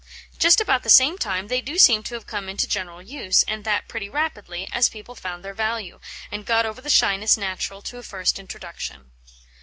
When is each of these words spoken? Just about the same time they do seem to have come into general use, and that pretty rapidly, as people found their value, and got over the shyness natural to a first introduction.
Just 0.39 0.59
about 0.59 0.81
the 0.81 0.89
same 0.89 1.19
time 1.19 1.47
they 1.47 1.61
do 1.61 1.77
seem 1.77 2.01
to 2.01 2.15
have 2.15 2.25
come 2.25 2.49
into 2.49 2.65
general 2.67 3.03
use, 3.03 3.43
and 3.43 3.63
that 3.65 3.87
pretty 3.87 4.09
rapidly, 4.09 4.67
as 4.71 4.89
people 4.89 5.13
found 5.13 5.45
their 5.45 5.53
value, 5.53 5.99
and 6.31 6.43
got 6.43 6.65
over 6.65 6.81
the 6.81 6.89
shyness 6.89 7.37
natural 7.37 7.83
to 7.83 7.99
a 7.99 8.01
first 8.01 8.39
introduction. 8.39 9.11